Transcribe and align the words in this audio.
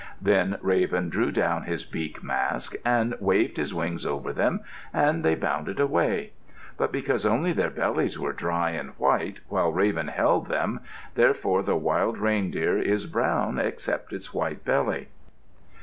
Then 0.19 0.57
Raven 0.63 1.09
drew 1.09 1.31
down 1.31 1.65
his 1.65 1.85
beak 1.85 2.23
mask, 2.23 2.73
and 2.83 3.13
waved 3.19 3.57
his 3.57 3.71
wings 3.71 4.03
over 4.03 4.33
them, 4.33 4.61
and 4.91 5.23
they 5.23 5.35
bounded 5.35 5.79
away. 5.79 6.31
But 6.75 6.91
because 6.91 7.23
only 7.23 7.53
their 7.53 7.69
bellies 7.69 8.17
were 8.17 8.33
dry 8.33 8.71
and 8.71 8.93
white 8.97 9.41
while 9.47 9.71
Raven 9.71 10.07
held 10.07 10.47
them, 10.47 10.79
therefore 11.13 11.61
the 11.61 11.75
wild 11.75 12.17
reindeer 12.17 12.79
is 12.79 13.05
brown 13.05 13.59
except 13.59 14.11
its 14.11 14.33
white 14.33 14.65
belly. 14.65 15.09